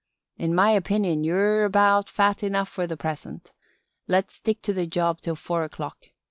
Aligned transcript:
In 0.35 0.55
my 0.55 0.71
opinion 0.71 1.23
you're 1.23 1.63
about 1.63 2.09
fat 2.09 2.41
enough 2.41 2.67
for 2.69 2.87
the 2.87 2.97
present. 2.97 3.51
Let's 4.07 4.33
stick 4.33 4.63
to 4.63 4.73
the 4.73 4.87
job 4.87 5.21
till 5.21 5.35
four 5.35 5.61
o'clock. 5.61 6.05